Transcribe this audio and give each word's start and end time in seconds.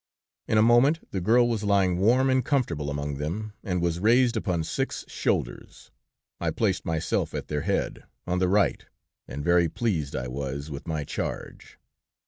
In 0.47 0.57
a 0.57 0.63
moment, 0.63 1.07
the 1.11 1.21
girl 1.21 1.47
was 1.47 1.63
lying, 1.63 1.99
warm 1.99 2.31
and 2.31 2.43
comfortable, 2.43 2.89
among 2.89 3.17
them, 3.17 3.53
and 3.63 3.83
was 3.83 3.99
raised 3.99 4.35
upon 4.35 4.63
six 4.63 5.05
shoulders. 5.07 5.91
I 6.39 6.49
placed 6.49 6.85
myself 6.85 7.35
at 7.35 7.49
their 7.49 7.61
head, 7.61 8.05
on 8.25 8.39
the 8.39 8.49
right, 8.49 8.83
and 9.27 9.43
very 9.45 9.69
pleased 9.69 10.15
I 10.15 10.27
was 10.27 10.71
with 10.71 10.87
my 10.87 11.03
charge. 11.03 11.77